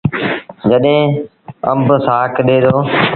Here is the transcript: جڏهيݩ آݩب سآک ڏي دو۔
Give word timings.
جڏهيݩ 0.69 1.17
آݩب 1.69 1.87
سآک 2.05 2.33
ڏي 2.47 2.57
دو۔ 2.63 2.75